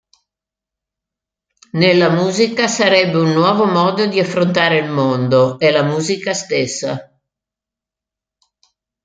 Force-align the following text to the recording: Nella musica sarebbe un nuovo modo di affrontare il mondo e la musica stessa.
Nella 1.73 2.09
musica 2.09 2.67
sarebbe 2.67 3.17
un 3.19 3.33
nuovo 3.33 3.65
modo 3.65 4.07
di 4.07 4.19
affrontare 4.19 4.79
il 4.79 4.89
mondo 4.89 5.59
e 5.59 5.69
la 5.69 5.83
musica 5.83 6.33
stessa. 6.33 7.15